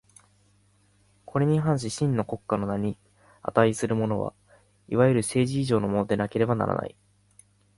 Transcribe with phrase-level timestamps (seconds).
[1.27, 2.97] これに反し真の国家の名に
[3.43, 4.33] 価するものは、
[4.89, 6.95] いわゆる政治以上のものでなければならない。